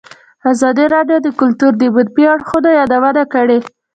[0.51, 3.59] ازادي راډیو د کلتور د منفي اړخونو یادونه کړې.